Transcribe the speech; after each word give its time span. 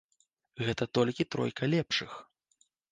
Гэта 0.69 0.83
толькі 0.99 1.29
тройка 1.37 1.63
лепшых. 1.77 2.11